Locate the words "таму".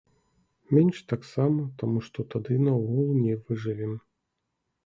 1.81-1.99